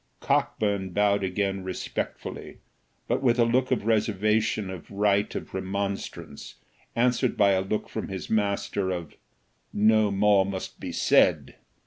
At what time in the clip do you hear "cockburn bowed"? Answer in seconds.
0.19-1.23